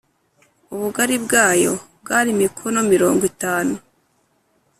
ubugari 0.73 1.15
bwayo 1.25 1.73
bwari 2.01 2.29
mikono 2.41 2.79
mirongo 2.91 3.21
itanu 3.31 3.73